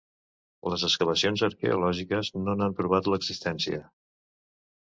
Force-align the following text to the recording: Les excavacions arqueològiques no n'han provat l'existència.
Les 0.73 0.85
excavacions 0.87 1.43
arqueològiques 1.49 2.33
no 2.47 2.57
n'han 2.63 2.75
provat 2.81 3.11
l'existència. 3.15 3.83